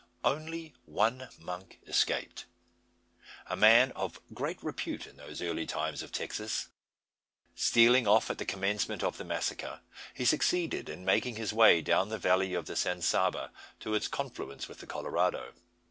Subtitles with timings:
[0.23, 2.45] Only one monk escaped
[3.45, 6.69] a man of great repute in those early times of Texas.
[7.53, 9.81] Stealing off at the commencement of the massacre,
[10.15, 14.07] he succeeded in making his way down the valley of the San Saba, to its
[14.07, 15.53] confluence with the Colorado.